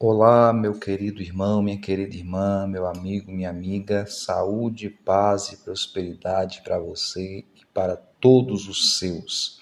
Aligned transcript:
Olá, 0.00 0.52
meu 0.52 0.74
querido 0.74 1.20
irmão, 1.20 1.60
minha 1.60 1.76
querida 1.76 2.14
irmã, 2.14 2.68
meu 2.68 2.86
amigo, 2.86 3.32
minha 3.32 3.50
amiga, 3.50 4.06
saúde, 4.06 4.88
paz 4.88 5.48
e 5.48 5.56
prosperidade 5.56 6.62
para 6.62 6.78
você 6.78 7.44
e 7.56 7.66
para 7.74 7.96
todos 7.96 8.68
os 8.68 8.96
seus. 8.96 9.60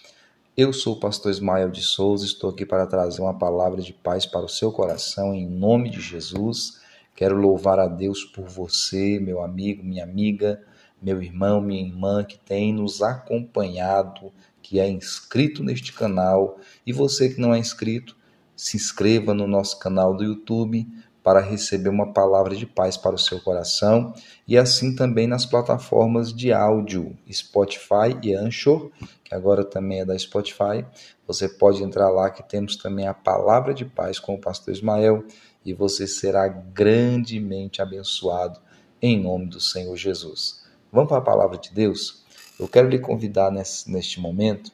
Eu 0.55 0.75
sou 0.75 0.96
o 0.96 1.01
pastor 1.01 1.30
Ismael 1.30 1.70
de 1.70 1.80
Souza, 1.80 2.27
estou 2.27 2.51
aqui 2.51 2.66
para 2.66 2.87
trazer 2.87 3.23
uma 3.23 3.33
palavra 3.33 3.80
de 3.80 3.95
paz 3.95 4.27
para 4.27 4.45
o 4.45 4.48
seu 4.48 4.70
coração 4.70 5.34
em 5.34 5.48
nome 5.48 5.88
de 5.88 6.02
Jesus. 6.02 6.82
Quero 7.15 7.41
louvar 7.41 7.79
a 7.79 7.87
Deus 7.88 8.23
por 8.23 8.46
você, 8.46 9.18
meu 9.18 9.41
amigo, 9.41 9.82
minha 9.82 10.05
amiga, 10.05 10.62
meu 11.01 11.23
irmão, 11.23 11.62
minha 11.62 11.80
irmã 11.80 12.23
que 12.23 12.38
tem 12.38 12.74
nos 12.74 13.01
acompanhado, 13.01 14.30
que 14.60 14.79
é 14.80 14.87
inscrito 14.87 15.65
neste 15.65 15.95
canal 15.95 16.59
e 16.87 16.93
você 16.93 17.30
que 17.30 17.41
não 17.41 17.55
é 17.55 17.59
inscrito, 17.59 18.15
se 18.56 18.77
inscreva 18.77 19.34
no 19.34 19.46
nosso 19.46 19.78
canal 19.78 20.16
do 20.16 20.24
YouTube 20.24 20.87
para 21.23 21.41
receber 21.41 21.88
uma 21.88 22.12
palavra 22.12 22.55
de 22.55 22.65
paz 22.65 22.96
para 22.96 23.16
o 23.16 23.19
seu 23.19 23.41
coração 23.41 24.15
e 24.46 24.56
assim 24.56 24.95
também 24.95 25.27
nas 25.27 25.45
plataformas 25.45 26.32
de 26.32 26.52
áudio 26.52 27.19
Spotify 27.29 28.16
e 28.23 28.32
Anchor, 28.32 28.92
que 29.24 29.34
agora 29.34 29.65
também 29.65 30.01
é 30.01 30.05
da 30.05 30.16
Spotify. 30.16 30.87
Você 31.27 31.48
pode 31.48 31.82
entrar 31.82 32.10
lá 32.10 32.30
que 32.30 32.45
temos 32.45 32.77
também 32.77 33.09
a 33.09 33.12
palavra 33.12 33.74
de 33.74 33.84
paz 33.84 34.20
com 34.20 34.37
o 34.37 34.41
pastor 34.41 34.73
Ismael 34.73 35.24
e 35.65 35.74
você 35.74 36.07
será 36.07 36.46
grandemente 36.46 37.82
abençoado 37.82 38.60
em 39.02 39.21
nome 39.21 39.46
do 39.46 39.60
Senhor 39.60 39.96
Jesus. 39.96 40.65
Vamos 40.93 41.09
para 41.09 41.18
a 41.18 41.23
palavra 41.23 41.59
de 41.59 41.73
Deus? 41.73 42.24
Eu 42.59 42.68
quero 42.68 42.88
lhe 42.88 43.01
convidar 43.01 43.51
nesse, 43.51 43.90
neste 43.90 44.21
momento 44.21 44.71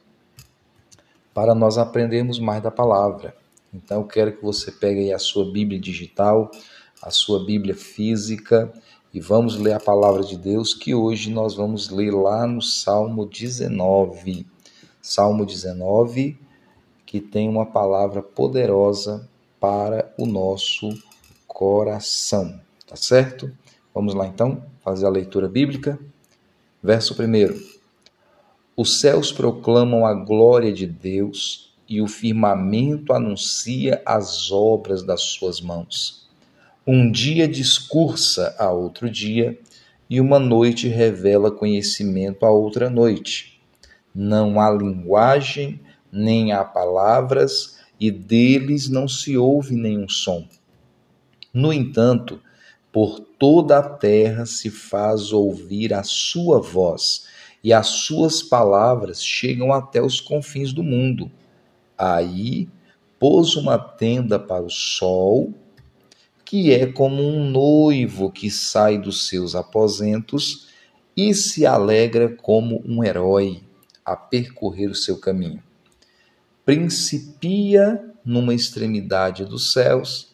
para 1.33 1.55
nós 1.55 1.79
aprendermos 1.79 2.39
mais 2.39 2.61
da 2.61 2.69
palavra. 2.69 3.35
Então 3.73 4.01
eu 4.01 4.07
quero 4.07 4.35
que 4.37 4.43
você 4.43 4.71
pegue 4.71 5.11
a 5.11 5.19
sua 5.19 5.51
Bíblia 5.51 5.79
digital, 5.79 6.51
a 7.01 7.09
sua 7.09 7.43
Bíblia 7.43 7.75
física 7.75 8.71
e 9.13 9.19
vamos 9.19 9.57
ler 9.57 9.73
a 9.73 9.79
palavra 9.79 10.23
de 10.23 10.37
Deus 10.37 10.73
que 10.73 10.93
hoje 10.93 11.31
nós 11.31 11.55
vamos 11.55 11.89
ler 11.89 12.11
lá 12.11 12.45
no 12.45 12.61
Salmo 12.61 13.25
19. 13.25 14.45
Salmo 15.01 15.45
19, 15.45 16.37
que 17.05 17.19
tem 17.19 17.49
uma 17.49 17.65
palavra 17.65 18.21
poderosa 18.21 19.27
para 19.59 20.13
o 20.17 20.25
nosso 20.25 20.89
coração, 21.47 22.59
tá 22.87 22.95
certo? 22.95 23.51
Vamos 23.93 24.13
lá 24.13 24.27
então 24.27 24.63
fazer 24.83 25.05
a 25.05 25.09
leitura 25.09 25.47
bíblica. 25.47 25.99
Verso 26.81 27.13
1. 27.13 27.73
Os 28.75 28.99
céus 28.99 29.31
proclamam 29.31 30.05
a 30.05 30.13
glória 30.13 30.73
de 30.73 30.87
Deus 30.87 31.72
e 31.87 32.01
o 32.01 32.07
firmamento 32.07 33.13
anuncia 33.13 34.01
as 34.05 34.51
obras 34.51 35.03
das 35.03 35.21
suas 35.21 35.61
mãos. 35.61 36.27
Um 36.85 37.11
dia 37.11 37.47
discursa 37.47 38.55
a 38.59 38.71
outro 38.71 39.09
dia, 39.09 39.57
e 40.09 40.19
uma 40.19 40.37
noite 40.37 40.87
revela 40.87 41.49
conhecimento 41.49 42.45
a 42.45 42.51
outra 42.51 42.89
noite. 42.89 43.61
Não 44.13 44.59
há 44.59 44.69
linguagem, 44.69 45.79
nem 46.11 46.51
há 46.51 46.63
palavras, 46.63 47.79
e 47.99 48.11
deles 48.11 48.89
não 48.89 49.07
se 49.07 49.37
ouve 49.37 49.75
nenhum 49.75 50.07
som. 50.09 50.47
No 51.53 51.71
entanto, 51.71 52.41
por 52.91 53.19
toda 53.19 53.79
a 53.79 53.89
terra 53.89 54.45
se 54.45 54.69
faz 54.69 55.31
ouvir 55.31 55.93
a 55.93 56.03
sua 56.03 56.59
voz, 56.59 57.25
e 57.63 57.71
as 57.71 57.87
suas 57.87 58.43
palavras 58.43 59.23
chegam 59.23 59.71
até 59.71 60.01
os 60.01 60.19
confins 60.19 60.73
do 60.73 60.83
mundo. 60.83 61.31
Aí 62.03 62.67
pôs 63.17 63.55
uma 63.55 63.79
tenda 63.79 64.37
para 64.37 64.61
o 64.61 64.69
sol, 64.69 65.53
que 66.43 66.73
é 66.73 66.85
como 66.85 67.23
um 67.23 67.49
noivo 67.49 68.29
que 68.29 68.51
sai 68.51 68.97
dos 68.97 69.29
seus 69.29 69.55
aposentos 69.55 70.67
e 71.15 71.33
se 71.33 71.65
alegra 71.65 72.27
como 72.27 72.83
um 72.85 73.01
herói 73.05 73.63
a 74.03 74.17
percorrer 74.17 74.89
o 74.89 74.95
seu 74.95 75.17
caminho. 75.17 75.63
Principia 76.65 78.03
numa 78.25 78.53
extremidade 78.53 79.45
dos 79.45 79.71
céus 79.71 80.33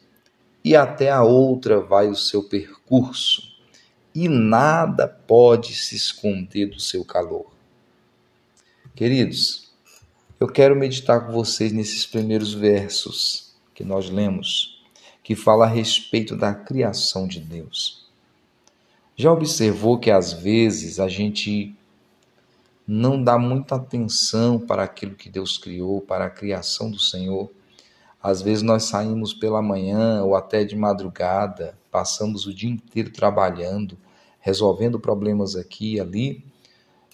e 0.65 0.75
até 0.75 1.11
a 1.11 1.21
outra 1.21 1.79
vai 1.79 2.07
o 2.07 2.15
seu 2.15 2.43
percurso, 2.49 3.43
e 4.15 4.27
nada 4.27 5.07
pode 5.07 5.75
se 5.75 5.95
esconder 5.95 6.65
do 6.65 6.79
seu 6.79 7.05
calor. 7.05 7.45
Queridos, 8.95 9.68
eu 10.39 10.47
quero 10.47 10.73
meditar 10.73 11.25
com 11.25 11.33
vocês 11.33 11.73
nesses 11.73 12.05
primeiros 12.05 12.53
versos 12.53 13.53
que 13.75 13.83
nós 13.83 14.09
lemos, 14.09 14.81
que 15.21 15.35
fala 15.35 15.65
a 15.65 15.69
respeito 15.69 16.33
da 16.35 16.53
criação 16.53 17.27
de 17.27 17.41
Deus. 17.41 18.07
Já 19.17 19.33
observou 19.33 19.99
que 19.99 20.09
às 20.09 20.31
vezes 20.31 20.97
a 20.97 21.09
gente 21.09 21.75
não 22.87 23.21
dá 23.21 23.37
muita 23.37 23.75
atenção 23.75 24.57
para 24.57 24.83
aquilo 24.83 25.13
que 25.13 25.29
Deus 25.29 25.57
criou, 25.57 25.99
para 25.99 26.25
a 26.25 26.29
criação 26.29 26.89
do 26.89 26.99
Senhor? 26.99 27.51
Às 28.23 28.41
vezes 28.41 28.63
nós 28.63 28.85
saímos 28.85 29.33
pela 29.33 29.61
manhã 29.61 30.23
ou 30.23 30.35
até 30.35 30.63
de 30.63 30.75
madrugada, 30.75 31.77
passamos 31.91 32.45
o 32.45 32.53
dia 32.53 32.69
inteiro 32.69 33.11
trabalhando, 33.11 33.97
resolvendo 34.39 34.99
problemas 34.99 35.57
aqui 35.57 35.95
e 35.95 35.99
ali, 35.99 36.48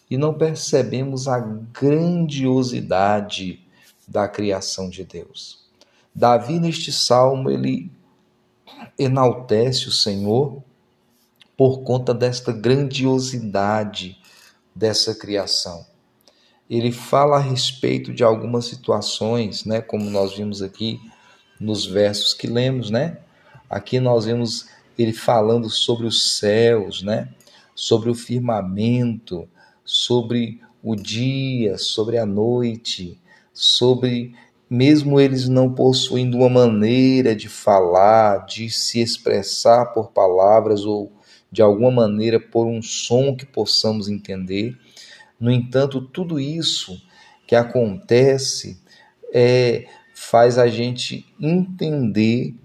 e 0.10 0.18
não 0.18 0.34
percebemos 0.34 1.28
a 1.28 1.40
grandiosidade 1.40 3.64
da 4.08 4.28
criação 4.28 4.90
de 4.90 5.04
Deus. 5.04 5.64
Davi, 6.14 6.60
neste 6.60 6.92
salmo, 6.92 7.50
ele 7.50 7.92
enaltece 8.98 9.88
o 9.88 9.92
Senhor 9.92 10.64
por 11.58 11.84
conta 11.84 12.14
desta 12.14 12.52
grandiosidade 12.52 14.18
dessa 14.74 15.16
criação. 15.16 15.86
Ele 16.70 16.92
fala 16.92 17.38
a 17.38 17.40
respeito 17.40 18.14
de 18.14 18.24
algumas 18.24 18.66
situações, 18.66 19.66
né, 19.66 19.82
como 19.82 20.10
nós 20.10 20.36
vimos 20.36 20.62
aqui 20.62 21.00
nos 21.60 21.86
versos 21.86 22.34
que 22.34 22.48
lemos, 22.48 22.90
né? 22.90 23.18
Aqui 23.70 24.00
nós 24.00 24.26
vemos 24.26 24.68
ele 24.98 25.14
falando 25.14 25.70
sobre 25.70 26.06
os 26.06 26.38
céus, 26.38 27.02
né? 27.02 27.30
Sobre 27.74 28.10
o 28.10 28.16
firmamento, 28.16 29.48
sobre 29.86 30.60
o 30.84 30.96
dia, 30.96 31.78
sobre 31.78 32.18
a 32.18 32.26
noite, 32.26 33.20
sobre 33.54 34.34
mesmo 34.70 35.20
eles 35.20 35.48
não 35.48 35.74
possuindo 35.74 36.38
uma 36.38 36.50
maneira 36.50 37.36
de 37.36 37.48
falar, 37.48 38.46
de 38.46 38.70
se 38.70 39.00
expressar 39.00 39.86
por 39.94 40.12
palavras 40.12 40.84
ou 40.84 41.12
de 41.52 41.62
alguma 41.62 41.92
maneira 41.92 42.40
por 42.40 42.66
um 42.66 42.82
som 42.82 43.36
que 43.36 43.46
possamos 43.46 44.10
entender. 44.10 44.78
No 45.40 45.52
entanto, 45.52 46.02
tudo 46.02 46.40
isso 46.40 47.02
que 47.48 47.56
acontece 47.56 48.82
é, 49.34 49.86
faz 50.14 50.58
a 50.58 50.68
gente 50.68 51.26
entender 51.40 52.56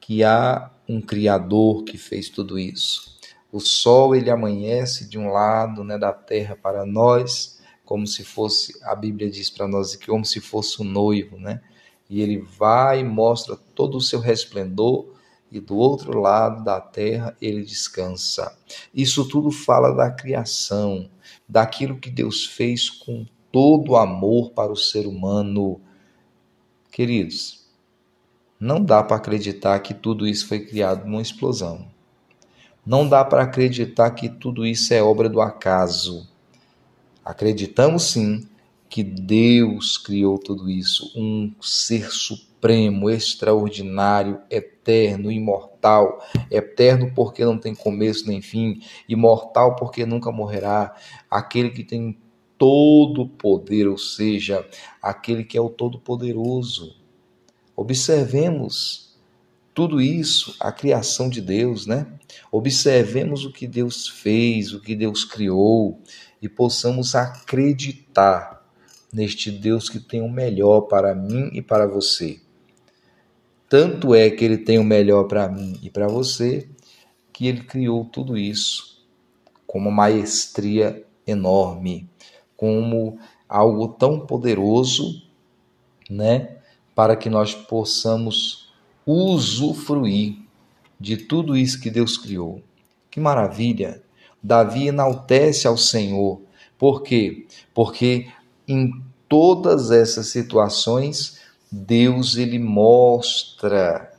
que 0.00 0.24
há 0.24 0.70
um 0.88 1.00
Criador 1.00 1.84
que 1.84 1.98
fez 1.98 2.28
tudo 2.28 2.58
isso. 2.58 3.13
O 3.54 3.60
sol 3.60 4.16
ele 4.16 4.30
amanhece 4.30 5.08
de 5.08 5.16
um 5.16 5.28
lado, 5.28 5.84
né, 5.84 5.96
da 5.96 6.12
terra 6.12 6.58
para 6.60 6.84
nós, 6.84 7.60
como 7.84 8.04
se 8.04 8.24
fosse 8.24 8.76
a 8.82 8.96
Bíblia 8.96 9.30
diz 9.30 9.48
para 9.48 9.68
nós 9.68 9.94
que 9.94 10.08
como 10.08 10.24
se 10.24 10.40
fosse 10.40 10.82
o 10.82 10.84
um 10.84 10.88
noivo, 10.88 11.38
né? 11.38 11.60
E 12.10 12.20
ele 12.20 12.38
vai 12.38 12.98
e 12.98 13.04
mostra 13.04 13.56
todo 13.56 13.96
o 13.96 14.00
seu 14.00 14.18
resplendor 14.18 15.14
e 15.52 15.60
do 15.60 15.76
outro 15.76 16.18
lado 16.18 16.64
da 16.64 16.80
terra 16.80 17.36
ele 17.40 17.62
descansa. 17.62 18.58
Isso 18.92 19.24
tudo 19.28 19.52
fala 19.52 19.94
da 19.94 20.10
criação, 20.10 21.08
daquilo 21.48 22.00
que 22.00 22.10
Deus 22.10 22.44
fez 22.44 22.90
com 22.90 23.24
todo 23.52 23.94
amor 23.94 24.50
para 24.50 24.72
o 24.72 24.76
ser 24.76 25.06
humano. 25.06 25.80
Queridos, 26.90 27.70
não 28.58 28.84
dá 28.84 29.00
para 29.00 29.16
acreditar 29.16 29.78
que 29.78 29.94
tudo 29.94 30.26
isso 30.26 30.48
foi 30.48 30.58
criado 30.58 31.06
numa 31.06 31.22
explosão. 31.22 31.93
Não 32.86 33.08
dá 33.08 33.24
para 33.24 33.42
acreditar 33.42 34.10
que 34.10 34.28
tudo 34.28 34.66
isso 34.66 34.92
é 34.92 35.02
obra 35.02 35.28
do 35.28 35.40
acaso. 35.40 36.28
Acreditamos 37.24 38.02
sim 38.02 38.46
que 38.90 39.02
Deus 39.02 39.96
criou 39.96 40.38
tudo 40.38 40.70
isso, 40.70 41.10
um 41.16 41.52
ser 41.60 42.10
supremo, 42.10 43.10
extraordinário, 43.10 44.40
eterno, 44.50 45.32
imortal, 45.32 46.22
eterno 46.50 47.10
porque 47.14 47.44
não 47.44 47.58
tem 47.58 47.74
começo 47.74 48.28
nem 48.28 48.40
fim, 48.40 48.80
imortal 49.08 49.74
porque 49.74 50.04
nunca 50.06 50.30
morrerá, 50.30 50.94
aquele 51.30 51.70
que 51.70 51.82
tem 51.82 52.16
todo 52.58 53.22
o 53.22 53.28
poder, 53.28 53.88
ou 53.88 53.98
seja, 53.98 54.64
aquele 55.02 55.42
que 55.42 55.58
é 55.58 55.60
o 55.60 55.70
todo-poderoso. 55.70 56.94
Observemos 57.74 59.03
tudo 59.74 60.00
isso, 60.00 60.56
a 60.60 60.70
criação 60.72 61.28
de 61.28 61.40
Deus, 61.40 61.86
né? 61.86 62.06
Observemos 62.52 63.44
o 63.44 63.52
que 63.52 63.66
Deus 63.66 64.08
fez, 64.08 64.72
o 64.72 64.80
que 64.80 64.94
Deus 64.94 65.24
criou 65.24 66.00
e 66.40 66.48
possamos 66.48 67.14
acreditar 67.14 68.64
neste 69.12 69.50
Deus 69.50 69.88
que 69.88 69.98
tem 70.00 70.20
o 70.22 70.30
melhor 70.30 70.82
para 70.82 71.14
mim 71.14 71.50
e 71.52 71.60
para 71.62 71.86
você. 71.86 72.40
tanto 73.68 74.14
é 74.14 74.30
que 74.30 74.44
ele 74.44 74.58
tem 74.58 74.78
o 74.78 74.84
melhor 74.84 75.24
para 75.24 75.48
mim 75.48 75.78
e 75.82 75.90
para 75.90 76.06
você, 76.06 76.68
que 77.32 77.46
ele 77.46 77.62
criou 77.64 78.04
tudo 78.04 78.38
isso 78.38 79.04
com 79.66 79.78
uma 79.78 79.90
maestria 79.90 81.04
enorme, 81.26 82.08
como 82.56 83.18
algo 83.48 83.88
tão 83.88 84.20
poderoso, 84.26 85.22
né, 86.08 86.58
para 86.94 87.16
que 87.16 87.28
nós 87.28 87.54
possamos 87.54 88.63
usufruir 89.06 90.38
de 90.98 91.16
tudo 91.16 91.56
isso 91.56 91.80
que 91.80 91.90
Deus 91.90 92.16
criou. 92.16 92.62
Que 93.10 93.20
maravilha! 93.20 94.02
Davi 94.42 94.88
enaltece 94.88 95.66
ao 95.66 95.76
Senhor. 95.76 96.40
Por 96.78 97.02
quê? 97.02 97.46
Porque 97.72 98.28
em 98.68 98.90
todas 99.28 99.90
essas 99.90 100.28
situações, 100.28 101.40
Deus 101.70 102.36
ele 102.36 102.58
mostra 102.58 104.10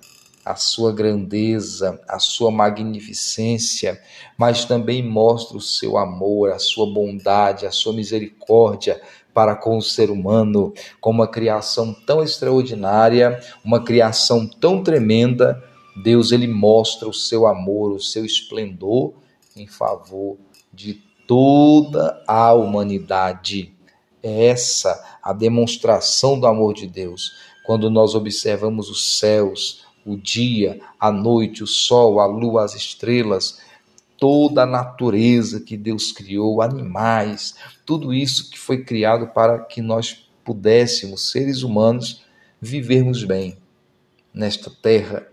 a 0.43 0.55
sua 0.55 0.91
grandeza, 0.91 1.99
a 2.07 2.19
sua 2.19 2.51
magnificência, 2.51 3.99
mas 4.37 4.65
também 4.65 5.01
mostra 5.01 5.57
o 5.57 5.61
seu 5.61 5.97
amor, 5.97 6.51
a 6.51 6.59
sua 6.59 6.91
bondade, 6.93 7.65
a 7.65 7.71
sua 7.71 7.93
misericórdia 7.93 9.01
para 9.35 9.53
com 9.53 9.77
o 9.77 9.81
ser 9.81 10.09
humano, 10.09 10.73
com 11.01 11.11
uma 11.11 11.27
criação 11.27 11.93
tão 11.93 12.23
extraordinária, 12.23 13.37
uma 13.65 13.83
criação 13.83 14.47
tão 14.47 14.81
tremenda, 14.81 15.61
Deus 16.01 16.31
ele 16.31 16.47
mostra 16.47 17.07
o 17.09 17.13
seu 17.13 17.45
amor, 17.45 17.91
o 17.91 17.99
seu 17.99 18.23
esplendor 18.23 19.13
em 19.57 19.67
favor 19.67 20.37
de 20.73 21.03
toda 21.27 22.23
a 22.25 22.53
humanidade. 22.53 23.73
É 24.23 24.47
essa 24.47 25.03
a 25.21 25.33
demonstração 25.33 26.39
do 26.39 26.47
amor 26.47 26.73
de 26.73 26.87
Deus. 26.87 27.33
Quando 27.65 27.89
nós 27.89 28.15
observamos 28.15 28.89
os 28.89 29.19
céus, 29.19 29.85
o 30.05 30.15
dia, 30.15 30.79
a 30.97 31.11
noite, 31.11 31.61
o 31.61 31.67
sol, 31.67 32.21
a 32.21 32.25
lua, 32.25 32.63
as 32.63 32.73
estrelas, 32.73 33.59
toda 34.17 34.63
a 34.63 34.65
natureza 34.65 35.59
que 35.59 35.77
Deus 35.77 36.11
criou, 36.11 36.61
animais, 36.61 37.55
tudo 37.85 38.13
isso 38.13 38.49
que 38.49 38.57
foi 38.57 38.83
criado 38.83 39.27
para 39.27 39.59
que 39.59 39.81
nós 39.81 40.29
pudéssemos, 40.43 41.31
seres 41.31 41.63
humanos, 41.63 42.23
vivermos 42.61 43.23
bem 43.23 43.57
nesta 44.33 44.69
terra, 44.69 45.27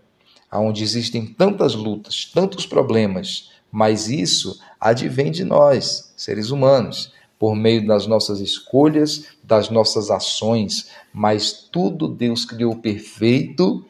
onde 0.52 0.82
existem 0.82 1.26
tantas 1.26 1.74
lutas, 1.74 2.24
tantos 2.24 2.66
problemas, 2.66 3.50
mas 3.70 4.08
isso 4.08 4.60
advém 4.78 5.30
de 5.30 5.44
nós, 5.44 6.12
seres 6.16 6.50
humanos, 6.50 7.12
por 7.38 7.56
meio 7.56 7.84
das 7.86 8.06
nossas 8.06 8.38
escolhas, 8.38 9.28
das 9.42 9.68
nossas 9.68 10.10
ações, 10.10 10.90
mas 11.12 11.52
tudo 11.52 12.06
Deus 12.06 12.44
criou 12.44 12.76
perfeito 12.76 13.84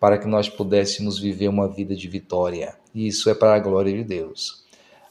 para 0.00 0.18
que 0.18 0.26
nós 0.26 0.48
pudéssemos 0.48 1.18
viver 1.18 1.48
uma 1.48 1.68
vida 1.68 1.94
de 1.94 2.08
vitória. 2.08 2.79
Isso 2.94 3.30
é 3.30 3.34
para 3.34 3.54
a 3.54 3.58
glória 3.58 3.92
de 3.92 4.04
Deus. 4.04 4.64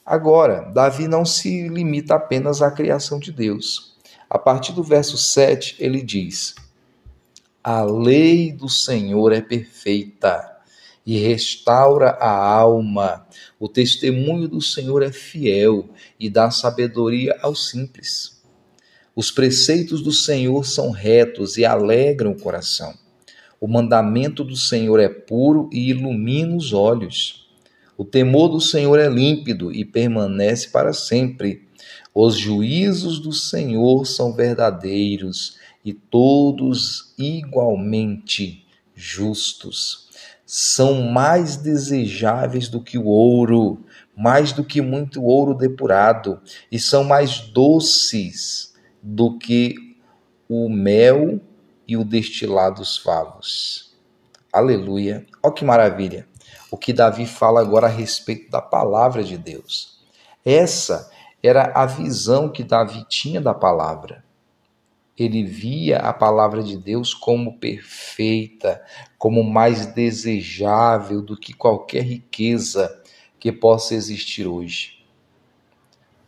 Agora, 0.06 0.72
Davi 0.74 1.08
não 1.08 1.24
se 1.24 1.68
limita 1.68 2.16
apenas 2.16 2.62
à 2.62 2.72
criação 2.72 3.20
de 3.20 3.32
Deus. 3.32 3.96
A 4.30 4.38
partir 4.38 4.74
do 4.74 4.84
verso 4.84 5.18
7, 5.18 5.76
ele 5.80 6.02
diz: 6.02 6.56
A 7.64 7.84
lei 7.84 8.52
do 8.52 8.68
Senhor 8.68 9.32
é 9.32 9.42
perfeita 9.42 10.58
e 11.06 11.18
restaura 11.18 12.12
a 12.12 12.30
alma. 12.30 13.28
O 13.60 13.68
testemunho 13.68 14.48
do 14.48 14.62
Senhor 14.62 15.02
é 15.02 15.12
fiel 15.12 15.90
e 16.20 16.30
dá 16.30 16.52
sabedoria 16.52 17.38
aos 17.42 17.70
simples. 17.70 18.40
Os 19.16 19.32
preceitos 19.32 20.02
do 20.02 20.12
Senhor 20.12 20.66
são 20.66 20.92
retos 20.92 21.58
e 21.58 21.66
alegram 21.66 22.32
o 22.32 22.40
coração. 22.40 22.94
O 23.60 23.68
mandamento 23.68 24.44
do 24.44 24.56
Senhor 24.56 25.00
é 25.00 25.10
puro 25.10 25.70
e 25.74 25.90
ilumina 25.90 26.56
os 26.56 26.74
olhos. 26.74 27.49
O 28.00 28.06
temor 28.06 28.48
do 28.48 28.62
Senhor 28.62 28.98
é 28.98 29.10
límpido 29.10 29.74
e 29.74 29.84
permanece 29.84 30.70
para 30.70 30.94
sempre. 30.94 31.68
Os 32.16 32.38
juízos 32.38 33.20
do 33.20 33.34
Senhor 33.34 34.08
são 34.08 34.32
verdadeiros 34.32 35.58
e 35.84 35.92
todos 35.94 37.14
igualmente 37.20 38.66
justos. 38.96 40.08
São 40.46 41.12
mais 41.12 41.58
desejáveis 41.58 42.70
do 42.70 42.82
que 42.82 42.98
o 42.98 43.04
ouro, 43.04 43.84
mais 44.16 44.54
do 44.54 44.64
que 44.64 44.82
muito 44.82 45.22
ouro 45.22 45.54
depurado, 45.54 46.40
e 46.72 46.80
são 46.80 47.04
mais 47.04 47.42
doces 47.42 48.76
do 49.04 49.38
que 49.38 49.76
o 50.48 50.70
mel 50.70 51.42
e 51.86 51.98
o 51.98 52.06
destilar 52.06 52.74
dos 52.74 52.98
favos. 52.98 53.94
Aleluia. 54.54 55.26
Olha 55.44 55.54
que 55.54 55.66
maravilha. 55.66 56.29
O 56.72 56.78
que 56.78 56.94
Davi 56.94 57.26
fala 57.26 57.62
agora 57.62 57.88
a 57.88 57.90
respeito 57.90 58.50
da 58.50 58.62
palavra 58.62 59.24
de 59.24 59.38
Deus. 59.38 60.00
Essa 60.46 61.10
era 61.42 61.72
a 61.76 61.86
visão 61.86 62.50
que 62.50 62.64
Davi 62.64 63.06
tinha 63.08 63.42
da 63.42 63.54
palavra. 63.54 64.24
Ele 65.18 65.44
via 65.44 65.98
a 65.98 66.14
palavra 66.14 66.64
de 66.64 66.78
Deus 66.78 67.14
como 67.14 67.58
perfeita, 67.58 68.82
como 69.18 69.44
mais 69.44 69.86
desejável 69.88 71.22
do 71.22 71.38
que 71.38 71.54
qualquer 71.54 72.04
riqueza 72.04 73.02
que 73.40 73.52
possa 73.52 73.96
existir 73.96 74.48
hoje. 74.48 75.06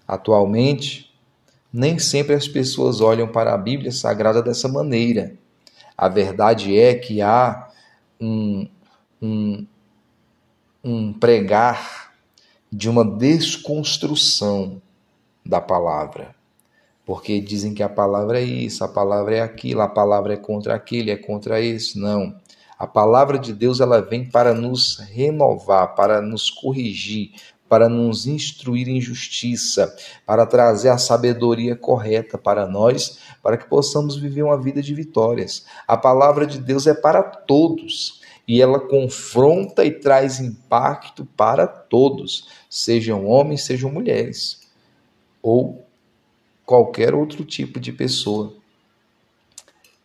Atualmente, 0.08 1.14
nem 1.72 1.98
sempre 2.00 2.36
as 2.36 2.48
pessoas 2.48 3.00
olham 3.00 3.28
para 3.28 3.54
a 3.54 3.58
Bíblia 3.58 3.92
Sagrada 3.92 4.42
dessa 4.42 4.68
maneira. 4.68 5.38
A 5.98 6.10
verdade 6.10 6.78
é 6.78 6.96
que 6.96 7.22
há 7.22 7.70
um, 8.20 8.68
um, 9.22 9.66
um 10.84 11.14
pregar 11.14 12.12
de 12.72 12.90
uma 12.90 13.04
desconstrução 13.04 14.82
da 15.46 15.60
palavra. 15.60 16.34
Porque 17.06 17.42
dizem 17.42 17.74
que 17.74 17.84
a 17.84 17.90
palavra 17.90 18.40
é 18.40 18.44
isso, 18.44 18.84
a 18.84 18.88
palavra 18.88 19.36
é 19.36 19.42
aquilo, 19.42 19.82
a 19.82 19.88
palavra 19.88 20.34
é 20.34 20.38
contra 20.38 20.76
aquele, 20.76 21.12
é 21.12 21.18
contra 21.18 21.60
esse. 21.60 22.00
Não. 22.00 22.36
A 22.78 22.88
palavra 22.88 23.38
de 23.38 23.54
Deus 23.54 23.80
ela 23.80 24.02
vem 24.02 24.30
para 24.30 24.54
nos 24.54 24.98
renovar, 24.98 25.94
para 25.94 26.22
nos 26.22 26.50
corrigir, 26.50 27.32
para 27.68 27.88
nos 27.88 28.26
instruir 28.28 28.88
em 28.88 29.00
justiça, 29.00 29.96
para 30.26 30.46
trazer 30.46 30.90
a 30.90 30.98
sabedoria 30.98 31.76
correta 31.76 32.38
para 32.38 32.68
nós, 32.68 33.20
para 33.42 33.58
que 33.58 33.68
possamos 33.68 34.18
viver 34.18 34.44
uma 34.44 34.60
vida 34.60 34.82
de 34.82 34.94
vitórias. 34.94 35.66
A 35.88 35.96
palavra 35.96 36.46
de 36.46 36.60
Deus 36.60 36.88
é 36.88 36.94
para 36.94 37.22
todos 37.22 38.21
e 38.48 38.62
ela 38.62 38.80
confronta 38.80 39.86
e 39.86 39.92
traz 39.92 40.40
impacto 40.40 41.26
para 41.38 41.68
todos, 41.68 42.50
sejam 42.70 43.26
homens, 43.26 43.64
sejam 43.66 43.92
mulheres, 43.92 44.70
ou 45.42 45.86
qualquer 46.66 47.14
outro 47.14 47.46
tipo 47.46 47.80
de 47.80 47.92
pessoa. 47.92 48.54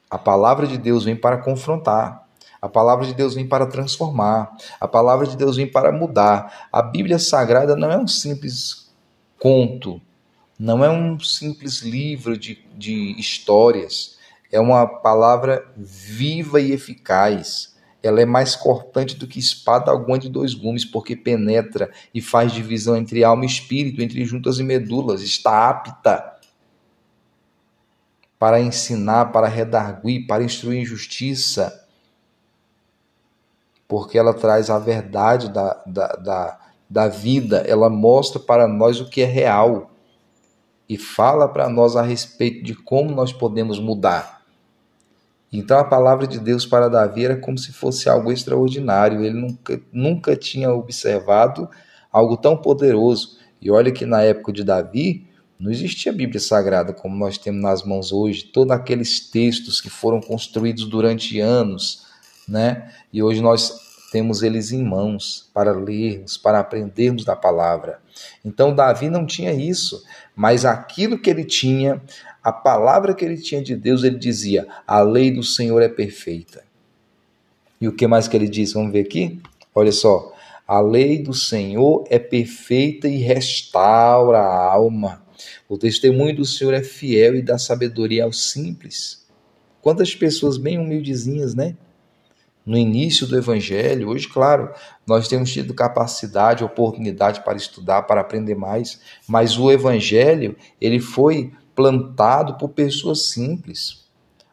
A 0.09 0.19
palavra 0.19 0.67
de 0.67 0.79
Deus 0.79 1.05
vem 1.05 1.17
para 1.17 1.39
confrontar, 1.39 2.27
a 2.61 2.69
palavra 2.69 3.07
de 3.07 3.15
Deus 3.15 3.35
vem 3.35 3.47
para 3.47 3.67
transformar. 3.67 4.57
A 4.81 4.89
palavra 4.89 5.25
de 5.27 5.37
Deus 5.37 5.57
vem 5.57 5.71
para 5.71 5.93
mudar. 5.93 6.69
A 6.73 6.83
Bíblia 6.83 7.19
Sagrada 7.19 7.77
não 7.77 7.93
é 7.93 7.97
um 7.97 8.09
simples 8.09 8.93
conto, 9.39 10.03
não 10.59 10.85
é 10.85 10.91
um 10.91 11.21
simples 11.21 11.83
livro 11.83 12.37
de, 12.37 12.59
de 12.75 13.15
histórias. 13.21 14.17
É 14.51 14.59
uma 14.59 14.85
palavra 14.85 15.65
viva 15.77 16.61
e 16.61 16.73
eficaz. 16.73 17.76
Ela 18.07 18.21
é 18.21 18.27
mais 18.27 18.55
cortante 18.55 19.17
do 19.17 19.27
que 19.27 19.39
espada 19.39 19.91
alguma 19.91 20.19
de 20.19 20.29
dois 20.29 20.55
gumes, 20.55 20.85
porque 20.85 21.17
penetra 21.17 21.91
e 22.15 22.21
faz 22.21 22.53
divisão 22.53 22.97
entre 22.97 23.25
alma 23.25 23.45
e 23.45 23.49
espírito, 23.49 24.03
entre 24.03 24.25
juntas 24.25 24.59
e 24.59 24.63
medulas. 24.63 25.23
Está 25.23 25.69
apta 25.69 26.35
para 28.39 28.61
ensinar, 28.61 29.27
para 29.27 29.49
redarguir, 29.49 30.27
para 30.27 30.45
instruir 30.45 30.81
em 30.81 30.85
justiça 30.85 31.87
porque 33.89 34.19
ela 34.19 34.35
traz 34.35 34.69
a 34.71 34.79
verdade 34.79 35.49
da, 35.49 35.83
da, 35.87 36.07
da, 36.09 36.61
da 36.89 37.09
vida, 37.09 37.65
ela 37.67 37.89
mostra 37.89 38.41
para 38.41 38.67
nós 38.67 39.01
o 39.01 39.09
que 39.09 39.23
é 39.23 39.27
real 39.27 39.91
e 40.89 40.97
fala 40.97 41.49
para 41.49 41.69
nós 41.69 41.97
a 41.97 42.03
respeito 42.03 42.65
de 42.65 42.75
como 42.75 43.11
nós 43.11 43.33
podemos 43.33 43.79
mudar. 43.79 44.36
Então 45.59 45.79
a 45.79 45.85
palavra 45.85 46.27
de 46.27 46.39
Deus 46.39 46.67
para 46.67 46.89
Davi 46.89 47.25
era 47.25 47.37
como 47.37 47.59
se 47.59 47.73
fosse 47.73 48.09
algo 48.09 48.33
extraordinário, 48.33 49.25
ele 49.25 49.39
nunca, 49.39 49.81
nunca 49.93 50.37
tinha 50.37 50.73
observado 50.73 51.69
algo 52.13 52.37
tão 52.37 52.57
poderoso. 52.57 53.39
E 53.61 53.71
olha 53.71 53.91
que 53.91 54.05
na 54.05 54.23
época 54.23 54.53
de 54.53 54.63
Davi 54.63 55.27
não 55.59 55.71
existia 55.71 56.13
Bíblia 56.13 56.41
Sagrada 56.41 56.93
como 56.93 57.17
nós 57.17 57.39
temos 57.39 57.63
nas 57.63 57.83
mãos 57.83 58.13
hoje, 58.13 58.45
todos 58.45 58.73
aqueles 58.73 59.21
textos 59.31 59.81
que 59.81 59.89
foram 59.89 60.21
construídos 60.21 60.85
durante 60.85 61.41
anos, 61.41 62.07
né? 62.47 62.91
E 63.13 63.23
hoje 63.23 63.41
nós 63.41 63.87
temos 64.13 64.43
eles 64.43 64.71
em 64.71 64.85
mãos 64.85 65.51
para 65.53 65.73
lermos, 65.73 66.37
para 66.37 66.61
aprendermos 66.61 67.25
da 67.25 67.35
palavra. 67.35 68.01
Então 68.45 68.75
Davi 68.75 69.09
não 69.09 69.27
tinha 69.27 69.53
isso, 69.53 70.03
mas 70.35 70.65
aquilo 70.65 71.19
que 71.19 71.29
ele 71.29 71.45
tinha, 71.45 72.01
a 72.47 72.53
palavra 72.53 73.13
que 73.13 73.25
ele 73.25 73.37
tinha 73.37 73.61
de 73.61 73.75
Deus, 73.75 74.05
ele 74.05 74.19
dizia: 74.19 74.69
"A 74.87 75.01
lei 75.01 75.33
do 75.33 75.43
Senhor 75.43 75.83
é 75.83 75.89
perfeita". 75.89 76.63
E 77.81 77.89
o 77.89 77.93
que 77.93 78.07
mais 78.07 78.29
que 78.29 78.37
ele 78.37 78.49
diz? 78.49 78.73
Vamos 78.73 78.93
ver 78.93 79.01
aqui? 79.01 79.41
Olha 79.75 79.91
só. 79.91 80.33
A 80.65 80.81
lei 80.81 81.21
do 81.21 81.35
Senhor 81.35 82.05
é 82.09 82.21
perfeita 82.21 83.09
e 83.09 83.17
restaura 83.17 84.39
a 84.39 84.73
alma. 84.73 85.25
O 85.69 85.77
testemunho 85.77 86.37
do 86.37 86.45
Senhor 86.45 86.73
é 86.73 86.85
fiel 86.85 87.35
e 87.35 87.43
dá 87.43 87.59
sabedoria 87.59 88.23
aos 88.23 88.53
simples. 88.53 89.27
Quantas 89.83 90.15
pessoas 90.15 90.57
bem 90.57 90.79
humildezinhas, 90.79 91.53
né? 91.53 91.77
No 92.65 92.79
início 92.79 93.27
do 93.27 93.37
Evangelho, 93.37 94.09
hoje, 94.09 94.29
claro, 94.29 94.73
nós 95.05 95.27
temos 95.27 95.53
tido 95.53 95.75
capacidade, 95.75 96.63
oportunidade 96.63 97.41
para 97.43 97.57
estudar, 97.57 98.03
para 98.03 98.21
aprender 98.21 98.55
mais, 98.55 99.01
mas 99.27 99.59
o 99.59 99.69
Evangelho, 99.69 100.55
ele 100.81 101.01
foi 101.01 101.53
plantado 101.77 102.55
por 102.55 102.71
pessoas 102.71 103.27
simples. 103.27 104.07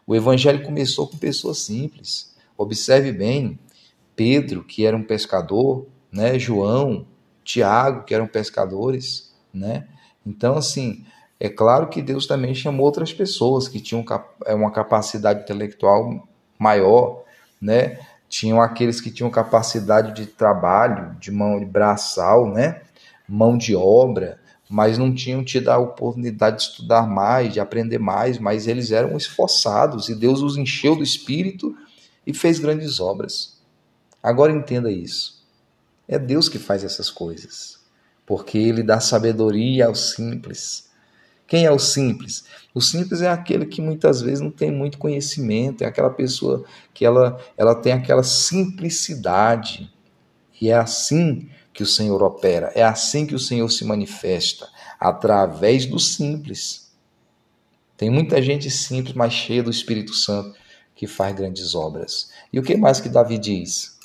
O 0.05 0.13
Evangelho 0.13 0.63
começou 0.63 1.07
com 1.07 1.17
pessoas 1.17 1.59
simples. 1.59 2.35
Observe 2.57 3.13
bem, 3.13 3.57
Pedro, 4.15 4.63
que 4.63 4.85
era 4.85 4.95
um 4.95 5.03
pescador, 5.03 5.87
né? 6.11 6.37
João, 6.37 7.07
Tiago, 7.43 8.03
que 8.03 8.13
eram 8.13 8.27
pescadores, 8.27 9.33
né? 9.53 9.87
Então, 10.25 10.55
assim, 10.55 11.05
é 11.39 11.49
claro 11.49 11.87
que 11.87 12.01
Deus 12.01 12.27
também 12.27 12.53
chamou 12.53 12.85
outras 12.85 13.13
pessoas 13.13 13.67
que 13.67 13.79
tinham 13.79 14.05
é, 14.45 14.53
uma 14.53 14.71
capacidade 14.71 15.41
intelectual 15.41 16.27
maior, 16.59 17.23
né? 17.61 17.99
Tinham 18.27 18.61
aqueles 18.61 18.99
que 18.99 19.11
tinham 19.11 19.29
capacidade 19.29 20.13
de 20.13 20.25
trabalho, 20.25 21.15
de 21.19 21.31
mão 21.31 21.59
de 21.59 21.65
braçal, 21.65 22.49
né? 22.49 22.81
Mão 23.27 23.57
de 23.57 23.75
obra, 23.75 24.39
mas 24.73 24.97
não 24.97 25.13
tinham 25.13 25.43
tido 25.43 25.69
a 25.69 25.77
oportunidade 25.77 26.57
de 26.57 26.63
estudar 26.63 27.07
mais, 27.07 27.53
de 27.53 27.59
aprender 27.59 27.99
mais, 27.99 28.39
mas 28.39 28.67
eles 28.67 28.89
eram 28.89 29.15
esforçados 29.15 30.09
e 30.09 30.15
Deus 30.15 30.41
os 30.41 30.57
encheu 30.57 30.95
do 30.95 31.03
espírito 31.03 31.77
e 32.25 32.33
fez 32.33 32.57
grandes 32.57 32.99
obras. 32.99 33.61
Agora 34.21 34.51
entenda 34.51 34.91
isso. 34.91 35.45
É 36.07 36.17
Deus 36.17 36.49
que 36.49 36.57
faz 36.57 36.83
essas 36.83 37.11
coisas, 37.11 37.81
porque 38.25 38.57
ele 38.57 38.81
dá 38.81 38.99
sabedoria 38.99 39.85
aos 39.85 40.15
simples. 40.15 40.89
Quem 41.45 41.65
é 41.65 41.71
o 41.71 41.77
simples? 41.77 42.43
O 42.73 42.81
simples 42.81 43.21
é 43.21 43.29
aquele 43.29 43.67
que 43.67 43.79
muitas 43.79 44.21
vezes 44.21 44.41
não 44.41 44.49
tem 44.49 44.71
muito 44.71 44.97
conhecimento, 44.97 45.83
é 45.83 45.85
aquela 45.85 46.09
pessoa 46.09 46.65
que 46.95 47.05
ela, 47.05 47.39
ela 47.55 47.75
tem 47.75 47.93
aquela 47.93 48.23
simplicidade. 48.23 49.93
E 50.59 50.71
é 50.71 50.75
assim 50.75 51.47
que 51.73 51.83
o 51.83 51.87
Senhor 51.87 52.21
opera, 52.21 52.71
é 52.75 52.83
assim 52.83 53.25
que 53.25 53.33
o 53.33 53.39
Senhor 53.39 53.67
se 53.69 53.83
manifesta, 53.83 54.69
através 54.99 55.85
do 55.85 55.99
simples. 55.99 56.91
Tem 57.97 58.09
muita 58.09 58.41
gente 58.41 58.69
simples, 58.69 59.15
mas 59.15 59.33
cheia 59.33 59.63
do 59.63 59.71
Espírito 59.71 60.13
Santo, 60.13 60.57
que 60.95 61.07
faz 61.07 61.35
grandes 61.35 61.73
obras. 61.73 62.31
E 62.51 62.59
o 62.59 62.63
que 62.63 62.77
mais 62.77 63.01
que 63.01 63.09
Davi 63.09 63.37
diz? 63.37 63.97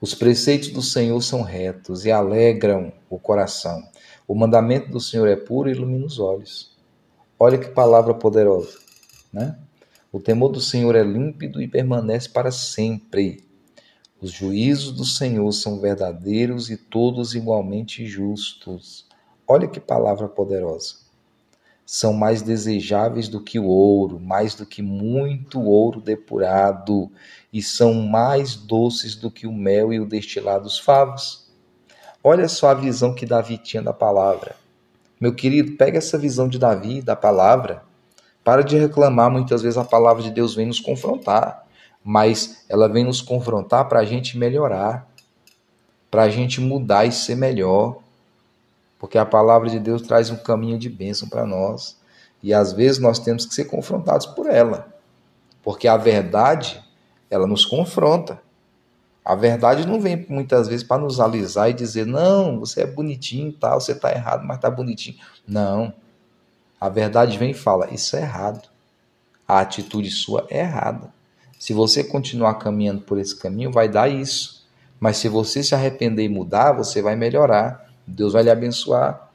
Os 0.00 0.14
preceitos 0.14 0.68
do 0.68 0.82
Senhor 0.82 1.20
são 1.22 1.42
retos 1.42 2.04
e 2.04 2.10
alegram 2.10 2.92
o 3.08 3.18
coração. 3.18 3.82
O 4.26 4.34
mandamento 4.34 4.90
do 4.90 5.00
Senhor 5.00 5.28
é 5.28 5.36
puro 5.36 5.68
e 5.68 5.72
ilumina 5.72 6.04
os 6.04 6.18
olhos. 6.18 6.72
Olha 7.38 7.58
que 7.58 7.68
palavra 7.68 8.12
poderosa, 8.12 8.78
né? 9.32 9.56
O 10.12 10.20
temor 10.20 10.50
do 10.50 10.60
Senhor 10.60 10.94
é 10.94 11.02
límpido 11.02 11.62
e 11.62 11.66
permanece 11.66 12.28
para 12.28 12.50
sempre. 12.50 13.42
Os 14.22 14.30
juízos 14.30 14.92
do 14.92 15.04
Senhor 15.04 15.50
são 15.50 15.80
verdadeiros 15.80 16.70
e 16.70 16.76
todos 16.76 17.34
igualmente 17.34 18.06
justos. 18.06 19.04
Olha 19.48 19.66
que 19.66 19.80
palavra 19.80 20.28
poderosa. 20.28 20.94
São 21.84 22.12
mais 22.12 22.40
desejáveis 22.40 23.26
do 23.26 23.40
que 23.40 23.58
o 23.58 23.66
ouro, 23.66 24.20
mais 24.20 24.54
do 24.54 24.64
que 24.64 24.80
muito 24.80 25.60
ouro 25.60 26.00
depurado, 26.00 27.10
e 27.52 27.60
são 27.60 27.94
mais 27.94 28.54
doces 28.54 29.16
do 29.16 29.28
que 29.28 29.44
o 29.44 29.52
mel 29.52 29.92
e 29.92 29.98
o 29.98 30.06
destilado 30.06 30.62
dos 30.62 30.78
favos. 30.78 31.50
Olha 32.22 32.46
só 32.46 32.68
a 32.68 32.74
visão 32.74 33.16
que 33.16 33.26
Davi 33.26 33.58
tinha 33.58 33.82
da 33.82 33.92
palavra. 33.92 34.54
Meu 35.20 35.34
querido, 35.34 35.76
pega 35.76 35.98
essa 35.98 36.16
visão 36.16 36.46
de 36.46 36.60
Davi, 36.60 37.02
da 37.02 37.16
palavra. 37.16 37.82
Para 38.44 38.62
de 38.62 38.78
reclamar, 38.78 39.32
muitas 39.32 39.62
vezes 39.62 39.76
a 39.76 39.84
palavra 39.84 40.22
de 40.22 40.30
Deus 40.30 40.54
vem 40.54 40.66
nos 40.66 40.78
confrontar, 40.78 41.61
mas 42.04 42.64
ela 42.68 42.88
vem 42.88 43.04
nos 43.04 43.20
confrontar 43.20 43.88
para 43.88 44.00
a 44.00 44.04
gente 44.04 44.36
melhorar, 44.36 45.08
para 46.10 46.24
a 46.24 46.28
gente 46.28 46.60
mudar 46.60 47.04
e 47.04 47.12
ser 47.12 47.36
melhor, 47.36 47.98
porque 48.98 49.18
a 49.18 49.24
palavra 49.24 49.68
de 49.68 49.78
Deus 49.78 50.02
traz 50.02 50.30
um 50.30 50.36
caminho 50.36 50.78
de 50.78 50.88
bênção 50.88 51.28
para 51.28 51.46
nós 51.46 51.96
e 52.42 52.52
às 52.52 52.72
vezes 52.72 52.98
nós 52.98 53.18
temos 53.18 53.46
que 53.46 53.54
ser 53.54 53.64
confrontados 53.66 54.26
por 54.26 54.46
ela, 54.46 54.92
porque 55.62 55.86
a 55.86 55.96
verdade 55.96 56.82
ela 57.30 57.46
nos 57.46 57.64
confronta. 57.64 58.40
A 59.24 59.36
verdade 59.36 59.86
não 59.86 60.00
vem 60.00 60.26
muitas 60.28 60.66
vezes 60.66 60.84
para 60.84 61.00
nos 61.00 61.20
alisar 61.20 61.70
e 61.70 61.72
dizer, 61.72 62.04
não, 62.04 62.58
você 62.58 62.82
é 62.82 62.86
bonitinho, 62.86 63.52
tal, 63.52 63.80
você 63.80 63.92
está 63.92 64.10
errado, 64.10 64.44
mas 64.44 64.56
está 64.56 64.68
bonitinho. 64.68 65.16
Não. 65.46 65.94
A 66.80 66.88
verdade 66.88 67.38
vem 67.38 67.52
e 67.52 67.54
fala, 67.54 67.88
isso 67.90 68.16
é 68.16 68.22
errado. 68.22 68.68
A 69.46 69.60
atitude 69.60 70.10
sua 70.10 70.44
é 70.50 70.58
errada. 70.58 71.12
Se 71.62 71.72
você 71.72 72.02
continuar 72.02 72.54
caminhando 72.54 73.02
por 73.02 73.20
esse 73.20 73.36
caminho, 73.36 73.70
vai 73.70 73.88
dar 73.88 74.08
isso. 74.08 74.66
Mas 74.98 75.18
se 75.18 75.28
você 75.28 75.62
se 75.62 75.76
arrepender 75.76 76.24
e 76.24 76.28
mudar, 76.28 76.72
você 76.72 77.00
vai 77.00 77.14
melhorar. 77.14 77.88
Deus 78.04 78.32
vai 78.32 78.42
lhe 78.42 78.50
abençoar. 78.50 79.30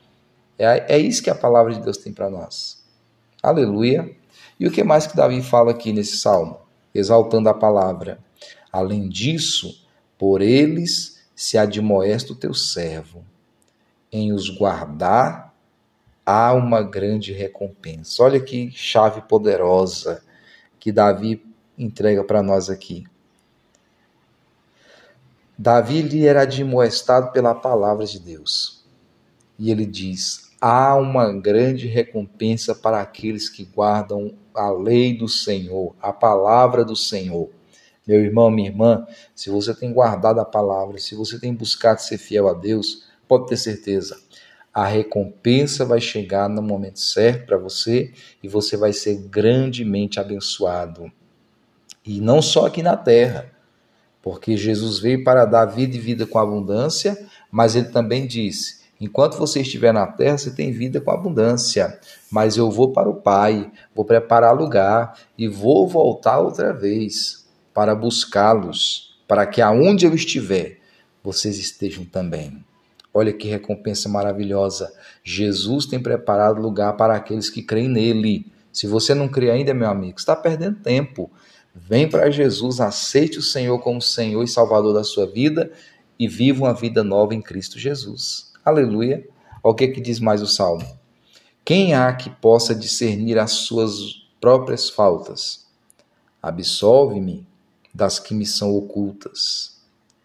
É, 0.60 0.96
é 0.96 1.00
isso 1.00 1.24
que 1.24 1.30
a 1.30 1.36
palavra 1.36 1.74
de 1.74 1.80
Deus 1.80 1.96
tem 1.96 2.12
para 2.12 2.30
nós. 2.30 2.84
Aleluia. 3.42 4.14
E 4.60 4.68
o 4.68 4.72
que 4.72 4.84
mais 4.84 5.08
que 5.08 5.16
Davi 5.16 5.42
fala 5.42 5.72
aqui 5.72 5.94
nesse 5.94 6.18
salmo? 6.18 6.60
Exaltando 6.94 7.48
a 7.48 7.54
palavra. 7.54 8.20
Além 8.74 9.08
disso, 9.08 9.88
por 10.18 10.42
eles 10.42 11.24
se 11.34 11.58
admoesta 11.58 12.34
o 12.34 12.36
teu 12.36 12.54
servo. 12.54 13.24
Em 14.12 14.34
os 14.34 14.50
guardar 14.50 15.54
há 16.26 16.54
uma 16.54 16.82
grande 16.82 17.32
recompensa. 17.32 18.22
Olha 18.22 18.42
que 18.42 18.70
chave 18.72 19.22
poderosa 19.22 20.22
que 20.78 20.92
Davi 20.92 21.47
entrega 21.78 22.24
para 22.24 22.42
nós 22.42 22.70
aqui. 22.70 23.06
Davi 25.58 26.02
lhe 26.02 26.26
era 26.26 26.42
admoestado 26.42 27.32
pela 27.32 27.56
palavra 27.56 28.06
de 28.06 28.20
Deus. 28.20 28.86
E 29.58 29.72
ele 29.72 29.86
diz: 29.86 30.52
há 30.62 30.96
uma 30.96 31.32
grande 31.34 31.88
recompensa 31.88 32.76
para 32.76 33.02
aqueles 33.02 33.50
que 33.50 33.66
guardam 33.66 34.34
a 34.54 34.70
lei 34.70 35.18
do 35.18 35.28
Senhor, 35.28 35.96
a 36.02 36.12
palavra 36.12 36.84
do 36.86 36.96
Senhor. 36.96 37.50
Meu 38.08 38.22
irmão, 38.22 38.50
minha 38.50 38.70
irmã, 38.70 39.06
se 39.36 39.50
você 39.50 39.74
tem 39.74 39.92
guardado 39.92 40.40
a 40.40 40.46
palavra, 40.46 40.98
se 40.98 41.14
você 41.14 41.40
tem 41.40 41.54
buscado 41.54 42.02
ser 42.02 42.18
fiel 42.18 42.48
a 42.48 42.54
Deus, 42.54 43.06
pode 43.28 43.48
ter 43.48 43.58
certeza, 43.58 44.18
a 44.74 44.86
recompensa 44.86 45.84
vai 45.84 46.00
chegar 46.00 46.48
no 46.48 46.62
momento 46.62 47.00
certo 47.00 47.48
para 47.48 47.58
você 47.58 48.14
e 48.42 48.48
você 48.48 48.78
vai 48.78 48.94
ser 48.94 49.16
grandemente 49.28 50.20
abençoado. 50.20 51.12
E 52.08 52.22
não 52.22 52.42
só 52.42 52.68
aqui 52.68 52.82
na 52.82 52.96
terra, 52.96 53.52
porque 54.22 54.56
Jesus 54.56 54.98
veio 54.98 55.26
para 55.26 55.44
dar 55.44 55.66
vida 55.66 55.98
e 55.98 56.00
vida 56.00 56.26
com 56.26 56.40
abundância, 56.40 57.18
mas 57.52 57.76
ele 57.76 57.90
também 57.90 58.26
disse: 58.26 58.82
enquanto 59.00 59.38
você 59.38 59.60
estiver 59.60 59.94
na 59.94 60.08
terra, 60.08 60.38
você 60.38 60.52
tem 60.52 60.72
vida 60.72 61.02
com 61.02 61.12
abundância, 61.12 62.00
mas 62.32 62.56
eu 62.56 62.72
vou 62.72 62.94
para 62.94 63.10
o 63.10 63.16
Pai, 63.16 63.70
vou 63.94 64.06
preparar 64.06 64.56
lugar 64.56 65.20
e 65.38 65.50
vou 65.50 65.86
voltar 65.86 66.40
outra 66.40 66.72
vez 66.72 67.46
para 67.74 67.94
buscá-los, 67.94 69.20
para 69.28 69.46
que 69.46 69.62
aonde 69.62 70.06
eu 70.06 70.16
estiver, 70.16 70.80
vocês 71.22 71.60
estejam 71.60 72.06
também. 72.06 72.64
Olha 73.14 73.34
que 73.34 73.50
recompensa 73.50 74.08
maravilhosa. 74.08 74.94
Jesus 75.24 75.86
tem 75.86 76.00
preparado 76.00 76.62
lugar 76.62 76.96
para 76.96 77.16
aqueles 77.16 77.50
que 77.50 77.62
creem 77.62 77.90
nele. 77.90 78.46
Se 78.72 78.88
você 78.88 79.14
não 79.14 79.28
crê 79.28 79.52
ainda, 79.52 79.74
meu 79.74 79.90
amigo, 79.90 80.18
está 80.18 80.36
perdendo 80.36 80.80
tempo. 80.80 81.30
Vem 81.80 82.10
para 82.10 82.32
Jesus, 82.32 82.80
aceite 82.80 83.38
o 83.38 83.44
Senhor 83.44 83.78
como 83.80 84.02
Senhor 84.02 84.44
e 84.44 84.48
Salvador 84.48 84.94
da 84.96 85.04
sua 85.04 85.28
vida 85.28 85.72
e 86.18 86.28
viva 86.28 86.66
uma 86.66 86.74
vida 86.74 87.04
nova 87.04 87.36
em 87.36 87.42
Cristo 87.42 87.78
Jesus. 87.78 88.52
Aleluia. 88.66 89.28
Olha 89.64 89.72
o 89.72 89.76
que, 89.76 89.88
que 89.90 90.02
diz 90.02 90.20
mais 90.20 90.42
o 90.42 90.48
Salmo. 90.48 90.86
Quem 91.64 91.94
há 91.94 92.12
que 92.14 92.30
possa 92.30 92.74
discernir 92.74 93.38
as 93.38 93.52
suas 93.52 94.28
próprias 94.42 94.90
faltas? 94.90 95.68
Absolve-me 96.42 97.46
das 97.94 98.20
que 98.20 98.34
me 98.34 98.46
são 98.46 98.76
ocultas. 98.76 99.78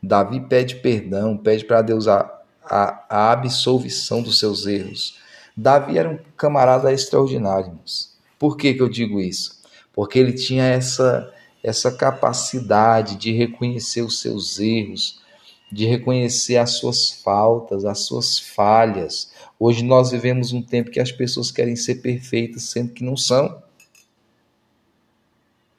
Davi 0.02 0.40
pede 0.40 0.76
perdão, 0.76 1.36
pede 1.36 1.64
para 1.64 1.82
Deus 1.82 2.08
a, 2.08 2.20
a, 2.64 3.04
a, 3.08 3.32
absolvição 3.32 4.22
dos 4.22 4.38
seus 4.38 4.66
erros. 4.66 5.18
Davi 5.56 5.98
era 5.98 6.08
um 6.08 6.18
camarada 6.36 6.92
extraordinário. 6.92 7.66
Irmãos. 7.66 8.16
Por 8.38 8.56
que, 8.56 8.72
que 8.72 8.82
eu 8.82 8.88
digo 8.88 9.20
isso? 9.20 9.60
Porque 9.92 10.18
ele 10.18 10.32
tinha 10.32 10.64
essa, 10.64 11.32
essa 11.62 11.92
capacidade 11.92 13.16
de 13.16 13.32
reconhecer 13.32 14.02
os 14.02 14.20
seus 14.20 14.58
erros, 14.58 15.20
de 15.70 15.86
reconhecer 15.86 16.56
as 16.56 16.72
suas 16.72 17.10
faltas, 17.10 17.84
as 17.84 18.00
suas 18.00 18.38
falhas. 18.38 19.32
Hoje 19.58 19.82
nós 19.84 20.10
vivemos 20.10 20.52
um 20.52 20.60
tempo 20.60 20.90
que 20.90 21.00
as 21.00 21.12
pessoas 21.12 21.50
querem 21.50 21.76
ser 21.76 21.96
perfeitas, 21.96 22.64
sendo 22.64 22.92
que 22.92 23.04
não 23.04 23.16
são. 23.16 23.62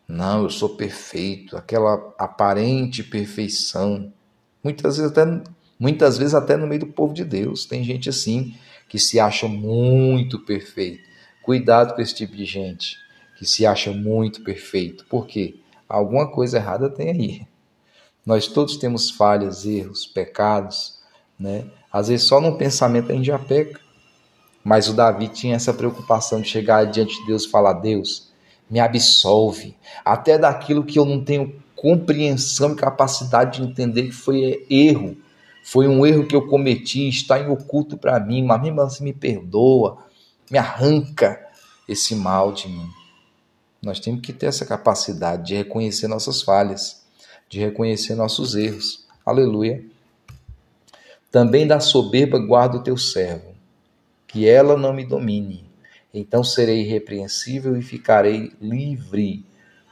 Não, 0.07 0.43
eu 0.43 0.49
sou 0.49 0.69
perfeito, 0.69 1.55
aquela 1.57 2.13
aparente 2.17 3.03
perfeição. 3.03 4.11
Muitas 4.63 4.97
vezes 4.97 5.11
até 5.11 5.25
muitas 5.79 6.17
vezes 6.17 6.33
até 6.33 6.55
no 6.55 6.65
meio 6.65 6.81
do 6.81 6.87
povo 6.87 7.13
de 7.13 7.25
Deus, 7.25 7.65
tem 7.65 7.83
gente 7.83 8.07
assim 8.07 8.55
que 8.87 8.97
se 8.97 9.19
acha 9.19 9.47
muito 9.47 10.39
perfeito. 10.39 11.03
Cuidado 11.41 11.93
com 11.93 12.01
esse 12.01 12.15
tipo 12.15 12.35
de 12.35 12.45
gente 12.45 12.97
que 13.37 13.45
se 13.45 13.65
acha 13.65 13.91
muito 13.91 14.43
perfeito. 14.43 15.05
Por 15.05 15.27
quê? 15.27 15.55
Alguma 15.93 16.25
coisa 16.25 16.57
errada 16.57 16.89
tem 16.89 17.11
aí. 17.11 17.47
Nós 18.25 18.47
todos 18.47 18.77
temos 18.77 19.11
falhas, 19.11 19.63
erros, 19.63 20.07
pecados, 20.07 20.99
né? 21.39 21.65
Às 21.91 22.07
vezes 22.07 22.25
só 22.25 22.41
no 22.41 22.57
pensamento 22.57 23.11
a 23.11 23.15
gente 23.15 23.27
já 23.27 23.37
peca. 23.37 23.79
Mas 24.63 24.89
o 24.89 24.93
Davi 24.93 25.27
tinha 25.27 25.55
essa 25.55 25.71
preocupação 25.71 26.41
de 26.41 26.49
chegar 26.49 26.85
diante 26.85 27.19
de 27.19 27.27
Deus 27.27 27.43
e 27.43 27.49
falar: 27.51 27.73
Deus, 27.73 28.31
me 28.67 28.79
absolve, 28.79 29.77
até 30.03 30.35
daquilo 30.35 30.83
que 30.83 30.97
eu 30.97 31.05
não 31.05 31.23
tenho 31.23 31.61
compreensão 31.75 32.71
e 32.71 32.75
capacidade 32.75 33.59
de 33.61 33.67
entender 33.67 34.03
que 34.03 34.13
foi 34.13 34.65
erro, 34.71 35.15
foi 35.63 35.87
um 35.87 36.03
erro 36.03 36.25
que 36.25 36.35
eu 36.35 36.47
cometi, 36.47 37.07
está 37.07 37.39
em 37.39 37.49
oculto 37.49 37.99
para 37.99 38.19
mim, 38.19 38.41
mas 38.43 38.59
mesmo 38.63 38.81
assim 38.81 39.03
me 39.03 39.13
perdoa, 39.13 39.99
me 40.49 40.57
arranca 40.57 41.39
esse 41.87 42.15
mal 42.15 42.51
de 42.51 42.67
mim. 42.67 43.02
Nós 43.83 43.99
temos 43.99 44.21
que 44.21 44.31
ter 44.31 44.45
essa 44.45 44.65
capacidade 44.65 45.47
de 45.47 45.55
reconhecer 45.55 46.07
nossas 46.07 46.41
falhas, 46.41 47.03
de 47.49 47.59
reconhecer 47.59 48.15
nossos 48.15 48.55
erros. 48.55 49.05
Aleluia. 49.25 49.83
Também 51.29 51.67
da 51.67 51.81
soberba 51.81 52.39
guarda 52.39 52.77
o 52.77 52.83
teu 52.83 52.95
servo, 52.95 53.53
que 54.25 54.47
ela 54.47 54.77
não 54.77 54.93
me 54.93 55.05
domine. 55.05 55.65
Então 56.13 56.45
serei 56.45 56.83
irrepreensível 56.83 57.75
e 57.75 57.81
ficarei 57.81 58.53
livre 58.61 59.45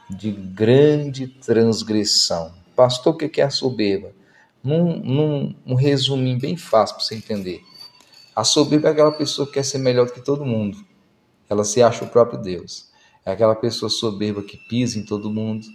de 0.08 0.30
grande 0.30 1.26
transgressão. 1.26 2.54
Pastor, 2.74 3.14
o 3.14 3.16
que 3.18 3.42
é 3.42 3.44
a 3.44 3.50
soberba? 3.50 4.12
Num, 4.64 4.96
num 5.00 5.54
um 5.66 5.74
resuminho 5.74 6.38
bem 6.38 6.56
fácil 6.56 6.96
para 6.96 7.04
você 7.04 7.14
entender. 7.14 7.60
A 8.34 8.42
soberba 8.42 8.88
é 8.88 8.92
aquela 8.92 9.12
pessoa 9.12 9.46
que 9.46 9.54
quer 9.54 9.64
ser 9.64 9.78
melhor 9.78 10.06
do 10.06 10.14
que 10.14 10.22
todo 10.22 10.46
mundo. 10.46 10.78
Ela 11.50 11.64
se 11.64 11.82
acha 11.82 12.06
o 12.06 12.08
próprio 12.08 12.40
Deus. 12.40 12.90
É 13.24 13.32
aquela 13.32 13.54
pessoa 13.54 13.88
soberba 13.88 14.42
que 14.42 14.56
pisa 14.56 14.98
em 14.98 15.04
todo 15.04 15.30
mundo, 15.30 15.66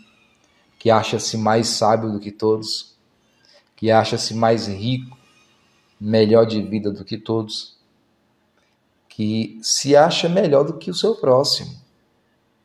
que 0.77 0.91
acha-se 0.91 1.37
mais 1.37 1.67
sábio 1.67 2.11
do 2.11 2.19
que 2.19 2.31
todos, 2.31 2.95
que 3.75 3.89
acha-se 3.89 4.33
mais 4.33 4.67
rico, 4.67 5.17
melhor 5.99 6.45
de 6.45 6.61
vida 6.61 6.91
do 6.91 7.05
que 7.05 7.17
todos, 7.17 7.77
que 9.07 9.57
se 9.61 9.95
acha 9.95 10.27
melhor 10.29 10.63
do 10.63 10.77
que 10.77 10.91
o 10.91 10.95
seu 10.95 11.15
próximo. 11.15 11.73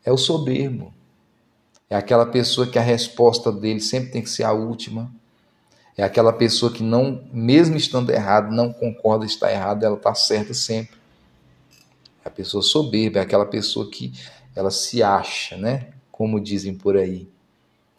É 0.05 0.12
o 0.12 0.19
soberbo. 0.19 0.93
É 1.89 1.95
aquela 1.95 2.27
pessoa 2.27 2.67
que 2.67 2.79
a 2.79 2.83
resposta 2.83 3.53
dele 3.53 3.81
sempre 3.81 4.11
tem 4.11 4.23
que 4.23 4.31
ser 4.31 4.45
a 4.45 4.53
última. 4.53 5.11
É 5.97 6.03
aquela 6.03 6.33
pessoa 6.33 6.73
que 6.73 6.83
não, 6.83 7.23
mesmo 7.33 7.77
estando 7.77 8.11
errado, 8.11 8.51
não 8.51 8.73
concorda 8.73 9.25
estar 9.25 9.53
errado, 9.53 9.85
ela 9.85 9.97
está 9.97 10.15
certa 10.15 10.55
sempre. 10.55 10.97
É 12.25 12.29
a 12.29 12.31
pessoa 12.31 12.62
soberba, 12.62 13.19
é 13.19 13.23
aquela 13.23 13.47
pessoa 13.47 13.89
que 13.91 14.12
ela 14.54 14.71
se 14.71 15.02
acha, 15.02 15.56
né? 15.56 15.88
Como 16.11 16.40
dizem 16.40 16.75
por 16.75 16.97
aí. 16.97 17.28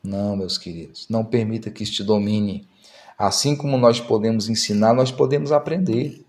Não, 0.04 0.36
meus 0.36 0.58
queridos, 0.58 1.08
não 1.10 1.24
permita 1.24 1.72
que 1.72 1.84
isso 1.84 1.94
te 1.94 2.04
domine. 2.04 2.68
Assim 3.18 3.56
como 3.56 3.78
nós 3.78 4.00
podemos 4.00 4.50
ensinar, 4.50 4.94
nós 4.94 5.12
podemos 5.12 5.52
aprender. 5.52 6.26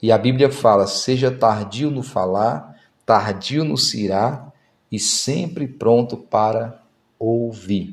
E 0.00 0.10
a 0.10 0.16
Bíblia 0.16 0.50
fala: 0.50 0.86
seja 0.86 1.30
tardio 1.30 1.90
no 1.90 2.02
falar, 2.02 2.80
tardio 3.04 3.64
no 3.64 3.76
cirar 3.76 4.52
e 4.90 4.98
sempre 4.98 5.68
pronto 5.68 6.16
para 6.16 6.82
ouvir. 7.18 7.92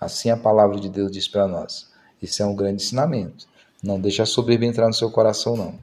Assim 0.00 0.30
a 0.30 0.36
palavra 0.36 0.80
de 0.80 0.88
Deus 0.88 1.10
diz 1.12 1.28
para 1.28 1.46
nós. 1.46 1.90
Isso 2.20 2.42
é 2.42 2.46
um 2.46 2.56
grande 2.56 2.82
ensinamento. 2.82 3.46
Não 3.82 4.00
deixa 4.00 4.24
a 4.24 4.26
soberba 4.26 4.64
entrar 4.64 4.88
no 4.88 4.94
seu 4.94 5.10
coração, 5.10 5.56
não. 5.56 5.78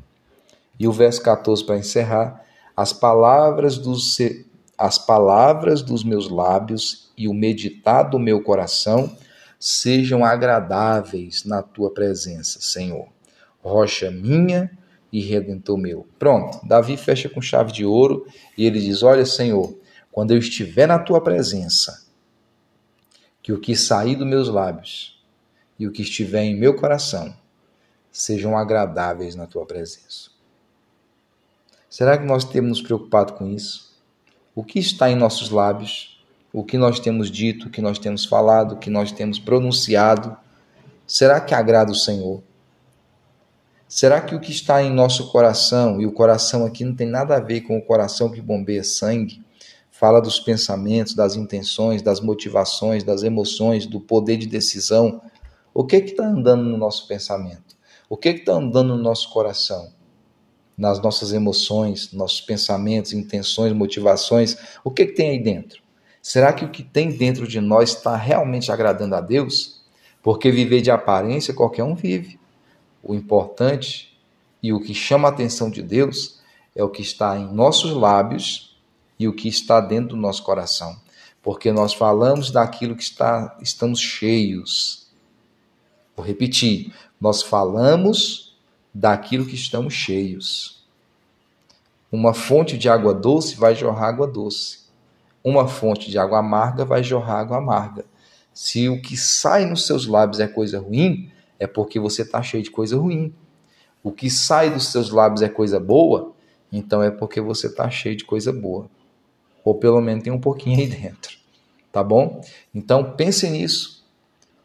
E 0.80 0.88
o 0.88 0.92
verso 0.92 1.22
14 1.22 1.64
para 1.66 1.78
encerrar: 1.78 2.43
as 2.76 2.94
palavras 2.94 3.78
dos 3.78 4.18
as 4.78 4.98
palavras 4.98 5.82
dos 5.82 6.04
meus 6.04 6.30
lábios 6.30 7.12
e 7.18 7.28
o 7.28 7.34
meditar 7.34 8.10
do 8.10 8.18
meu 8.18 8.42
coração 8.42 9.16
sejam 9.60 10.26
agradáveis 10.26 11.46
na 11.46 11.62
tua 11.62 11.94
presença, 11.94 12.60
Senhor. 12.60 13.08
Rocha 13.62 14.12
minha 14.12 14.70
e 15.12 15.22
redentor 15.22 15.78
meu. 15.78 16.08
Pronto, 16.20 16.60
Davi 16.68 16.98
fecha 16.98 17.30
com 17.30 17.42
chave 17.42 17.72
de 17.72 17.86
ouro 17.86 18.26
e 18.58 18.66
ele 18.66 18.82
diz: 18.82 19.04
Olha, 19.04 19.26
Senhor, 19.26 19.74
quando 20.12 20.32
eu 20.32 20.38
estiver 20.38 20.88
na 20.88 21.00
tua 21.00 21.22
presença, 21.22 22.06
que 23.42 23.54
o 23.54 23.60
que 23.60 23.76
sair 23.76 24.16
dos 24.16 24.28
meus 24.28 24.50
lábios 24.50 25.24
e 25.78 25.88
o 25.88 25.92
que 25.92 26.02
estiver 26.02 26.44
em 26.44 26.56
meu 26.56 26.76
coração 26.76 27.34
sejam 28.12 28.58
agradáveis 28.58 29.36
na 29.36 29.48
tua 29.48 29.66
presença. 29.66 30.33
Será 31.94 32.18
que 32.18 32.26
nós 32.26 32.44
temos 32.44 32.70
nos 32.70 32.82
preocupado 32.82 33.34
com 33.34 33.48
isso? 33.48 33.94
O 34.56 34.64
que 34.64 34.80
está 34.80 35.12
em 35.12 35.16
nossos 35.16 35.52
lábios, 35.52 36.20
o 36.52 36.64
que 36.64 36.76
nós 36.76 37.00
temos 37.00 37.30
dito, 37.30 37.68
o 37.68 37.70
que 37.70 37.84
nós 37.84 38.00
temos 38.00 38.26
falado, 38.26 38.72
o 38.72 38.78
que 38.80 38.90
nós 38.90 39.12
temos 39.12 39.38
pronunciado, 39.38 40.36
será 41.06 41.40
que 41.40 41.54
agrada 41.54 41.92
o 41.92 41.96
Senhor? 41.96 42.42
Será 43.88 44.20
que 44.22 44.34
o 44.34 44.40
que 44.40 44.50
está 44.50 44.82
em 44.82 44.90
nosso 44.90 45.32
coração, 45.32 46.02
e 46.02 46.08
o 46.08 46.12
coração 46.12 46.66
aqui 46.66 46.84
não 46.84 46.96
tem 46.96 47.08
nada 47.08 47.38
a 47.38 47.40
ver 47.40 47.62
com 47.62 47.78
o 47.78 47.86
coração 47.86 48.32
que 48.32 48.42
bombeia 48.42 48.84
sangue, 48.84 49.46
fala 49.92 50.20
dos 50.20 50.40
pensamentos, 50.40 51.14
das 51.14 51.36
intenções, 51.36 52.02
das 52.02 52.20
motivações, 52.20 53.04
das 53.04 53.22
emoções, 53.22 53.86
do 53.86 54.02
poder 54.02 54.38
de 54.38 54.48
decisão. 54.48 55.22
O 55.72 55.86
que 55.86 55.98
está 55.98 56.26
andando 56.26 56.64
no 56.64 56.76
nosso 56.76 57.08
pensamento? 57.08 57.78
O 58.10 58.18
que 58.18 58.30
está 58.30 58.54
andando 58.54 58.98
no 58.98 59.04
nosso 59.04 59.30
coração? 59.30 59.94
Nas 60.78 61.02
nossas 61.02 61.34
emoções, 61.34 62.12
nossos 62.12 62.42
pensamentos, 62.42 63.14
intenções, 63.14 63.74
motivações, 63.74 64.58
o 64.84 64.90
que, 64.90 65.06
que 65.06 65.14
tem 65.14 65.32
aí 65.32 65.40
dentro? 65.44 65.82
Será 66.22 66.54
que 66.54 66.66
o 66.66 66.70
que 66.70 66.84
tem 66.84 67.12
dentro 67.12 67.48
de 67.48 67.60
nós 67.60 67.90
está 67.90 68.16
realmente 68.16 68.72
agradando 68.72 69.16
a 69.16 69.22
Deus? 69.22 69.84
Porque 70.22 70.52
viver 70.52 70.82
de 70.82 70.90
aparência 70.90 71.54
qualquer 71.54 71.84
um 71.84 71.96
vive. 71.96 72.40
O 73.04 73.14
importante 73.14 74.18
e 74.62 74.72
o 74.72 74.80
que 74.80 74.94
chama 74.94 75.28
a 75.28 75.32
atenção 75.32 75.70
de 75.70 75.82
Deus 75.82 76.40
é 76.76 76.84
o 76.84 76.90
que 76.90 77.02
está 77.02 77.38
em 77.38 77.54
nossos 77.54 77.92
lábios 77.92 78.74
e 79.20 79.28
o 79.28 79.34
que 79.34 79.48
está 79.48 79.80
dentro 79.80 80.16
do 80.16 80.22
nosso 80.22 80.44
coração, 80.44 80.96
porque 81.42 81.72
nós 81.72 81.94
falamos 81.94 82.52
daquilo 82.52 82.96
que 82.96 83.04
está, 83.04 83.58
estamos 83.62 84.00
cheios. 84.00 85.08
Vou 86.16 86.26
repetir, 86.26 86.94
nós 87.20 87.42
falamos 87.42 88.53
daquilo 88.94 89.46
que 89.46 89.56
estamos 89.56 89.94
cheios. 89.94 90.84
Uma 92.12 92.34
fonte 92.34 92.78
de 92.78 92.88
água 92.88 93.14
doce 93.14 93.56
vai 93.56 93.76
jorrar 93.76 94.10
água 94.10 94.28
doce. 94.28 94.84
Uma 95.44 95.68
fonte 95.68 96.10
de 96.10 96.18
água 96.18 96.40
amarga 96.40 96.86
vai 96.86 97.04
jorrar 97.04 97.40
água 97.40 97.58
amarga. 97.58 98.06
Se 98.54 98.88
o 98.88 99.02
que 99.02 99.18
sai 99.18 99.66
nos 99.66 99.88
seus 99.88 100.06
lábios 100.06 100.40
é 100.40 100.48
coisa 100.48 100.80
ruim, 100.80 101.32
é 101.60 101.66
porque 101.66 102.00
você 102.00 102.22
está 102.22 102.42
cheio 102.44 102.64
de 102.64 102.70
coisa 102.70 102.98
ruim. 102.98 103.34
O 104.04 104.12
que 104.12 104.30
sai 104.30 104.70
dos 104.70 104.92
seus 104.92 105.10
lábios 105.10 105.42
é 105.42 105.50
coisa 105.50 105.80
boa, 105.80 106.34
então 106.72 107.02
é 107.02 107.10
porque 107.10 107.42
você 107.42 107.68
está 107.68 107.90
cheio 107.90 108.16
de 108.16 108.26
coisa 108.26 108.54
boa 108.54 108.90
ou 109.64 109.76
pelo 109.76 110.02
menos 110.02 110.24
tem 110.24 110.34
um 110.34 110.40
pouquinho 110.40 110.80
aí 110.80 110.88
dentro, 110.88 111.38
tá 111.92 112.04
bom? 112.04 112.42
Então 112.74 113.14
pense 113.16 113.50
nisso. 113.50 114.04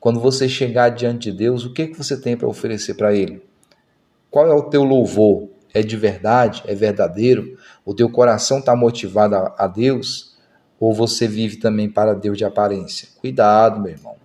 Quando 0.01 0.21
você 0.21 0.49
chegar 0.49 0.91
diante 0.91 1.31
de 1.31 1.37
Deus, 1.37 1.65
o 1.65 1.73
que, 1.73 1.89
que 1.89 1.97
você 1.97 2.21
tem 2.21 2.37
para 2.37 2.49
oferecer 2.49 2.95
para 2.95 3.15
Ele? 3.15 3.43
Qual 4.31 4.47
é 4.47 4.55
o 4.55 4.65
teu 4.65 4.85
louvor? 4.85 5.49
É 5.73 5.83
de 5.83 5.97
verdade? 5.97 6.63
É 6.67 6.75
verdadeiro? 6.75 7.59
O 7.85 7.95
teu 7.95 8.11
coração 8.11 8.59
está 8.59 8.75
motivado 8.77 9.35
a, 9.35 9.55
a 9.59 9.67
Deus? 9.67 10.37
Ou 10.79 10.93
você 10.93 11.27
vive 11.27 11.57
também 11.57 11.89
para 11.89 12.15
Deus 12.15 12.37
de 12.37 12.45
aparência? 12.45 13.09
Cuidado, 13.21 13.81
meu 13.81 13.93
irmão. 13.93 14.17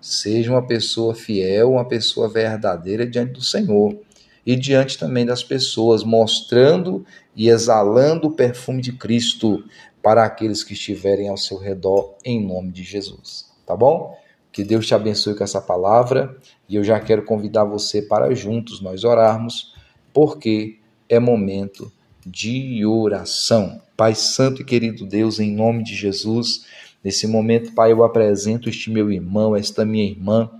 Seja 0.00 0.50
uma 0.50 0.66
pessoa 0.66 1.14
fiel, 1.14 1.72
uma 1.72 1.86
pessoa 1.86 2.28
verdadeira 2.28 3.06
diante 3.06 3.32
do 3.32 3.42
Senhor 3.42 3.98
e 4.46 4.56
diante 4.56 4.98
também 4.98 5.26
das 5.26 5.44
pessoas, 5.44 6.02
mostrando 6.02 7.04
e 7.36 7.48
exalando 7.48 8.28
o 8.28 8.32
perfume 8.32 8.80
de 8.80 8.92
Cristo 8.92 9.62
para 10.02 10.24
aqueles 10.24 10.64
que 10.64 10.72
estiverem 10.72 11.28
ao 11.28 11.36
seu 11.36 11.58
redor, 11.58 12.14
em 12.24 12.44
nome 12.44 12.72
de 12.72 12.82
Jesus. 12.82 13.50
Tá 13.66 13.76
bom? 13.76 14.16
Que 14.52 14.64
Deus 14.64 14.86
te 14.86 14.94
abençoe 14.94 15.36
com 15.36 15.44
essa 15.44 15.60
palavra 15.60 16.36
e 16.68 16.76
eu 16.76 16.84
já 16.84 16.98
quero 16.98 17.24
convidar 17.24 17.64
você 17.64 18.02
para 18.02 18.34
juntos 18.34 18.80
nós 18.80 19.04
orarmos, 19.04 19.74
porque 20.12 20.78
é 21.08 21.18
momento 21.18 21.90
de 22.26 22.84
oração. 22.84 23.80
Pai 23.96 24.14
Santo 24.14 24.62
e 24.62 24.64
querido 24.64 25.06
Deus, 25.06 25.38
em 25.38 25.52
nome 25.52 25.84
de 25.84 25.94
Jesus, 25.94 26.66
nesse 27.02 27.26
momento, 27.26 27.72
Pai, 27.74 27.92
eu 27.92 28.02
apresento 28.02 28.68
este 28.68 28.90
meu 28.90 29.10
irmão, 29.10 29.54
esta 29.54 29.84
minha 29.84 30.04
irmã 30.04 30.50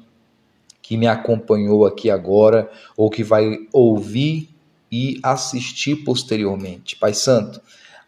que 0.82 0.96
me 0.96 1.06
acompanhou 1.06 1.86
aqui 1.86 2.10
agora 2.10 2.70
ou 2.96 3.08
que 3.08 3.22
vai 3.22 3.58
ouvir 3.72 4.48
e 4.90 5.20
assistir 5.22 5.96
posteriormente. 6.04 6.96
Pai 6.96 7.14
Santo, 7.14 7.60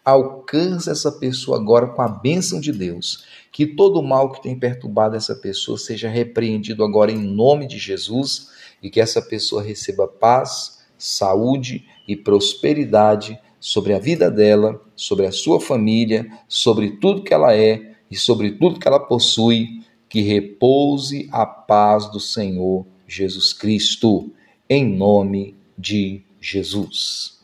Alcança 0.05 0.91
essa 0.91 1.11
pessoa 1.11 1.57
agora 1.57 1.87
com 1.87 2.01
a 2.01 2.09
bênção 2.09 2.59
de 2.59 2.73
Deus. 2.73 3.23
Que 3.51 3.65
todo 3.65 4.03
mal 4.03 4.31
que 4.31 4.41
tem 4.41 4.57
perturbado 4.57 5.15
essa 5.15 5.35
pessoa 5.35 5.77
seja 5.77 6.09
repreendido 6.09 6.83
agora 6.83 7.11
em 7.11 7.17
nome 7.17 7.67
de 7.67 7.77
Jesus 7.77 8.49
e 8.81 8.89
que 8.89 8.99
essa 8.99 9.21
pessoa 9.21 9.63
receba 9.63 10.07
paz, 10.07 10.83
saúde 10.97 11.85
e 12.07 12.17
prosperidade 12.17 13.39
sobre 13.59 13.93
a 13.93 13.99
vida 13.99 14.29
dela, 14.29 14.81
sobre 14.93 15.25
a 15.25 15.31
sua 15.31 15.61
família, 15.61 16.27
sobre 16.49 16.97
tudo 16.97 17.23
que 17.23 17.33
ela 17.33 17.55
é 17.55 17.95
e 18.11 18.17
sobre 18.17 18.51
tudo 18.51 18.79
que 18.79 18.87
ela 18.87 18.99
possui, 18.99 19.81
que 20.09 20.21
repouse 20.21 21.29
a 21.31 21.45
paz 21.45 22.11
do 22.11 22.19
Senhor 22.19 22.85
Jesus 23.07 23.53
Cristo, 23.53 24.31
em 24.69 24.85
nome 24.85 25.55
de 25.77 26.23
Jesus. 26.41 27.42